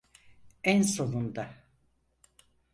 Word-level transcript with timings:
En 0.71 0.81
sonunda! 0.95 1.45